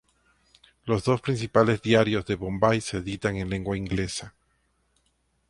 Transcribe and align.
Los 0.85 1.03
dos 1.03 1.21
principales 1.21 1.83
diarios 1.83 2.25
de 2.25 2.33
Bombay 2.33 2.81
se 2.81 2.97
editan 2.97 3.35
en 3.35 3.51
lengua 3.51 3.77
inglesa. 3.77 4.33